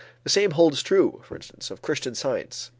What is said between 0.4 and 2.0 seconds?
holds true, for instance, of